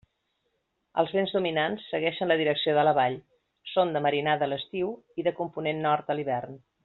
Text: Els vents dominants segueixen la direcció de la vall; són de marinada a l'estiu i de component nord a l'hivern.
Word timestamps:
Els 1.01 1.11
vents 1.17 1.33
dominants 1.35 1.83
segueixen 1.89 2.31
la 2.31 2.37
direcció 2.41 2.73
de 2.79 2.85
la 2.89 2.95
vall; 3.01 3.19
són 3.73 3.93
de 3.97 4.03
marinada 4.07 4.47
a 4.49 4.53
l'estiu 4.53 4.89
i 5.23 5.27
de 5.29 5.35
component 5.43 5.89
nord 5.89 6.11
a 6.15 6.19
l'hivern. 6.21 6.61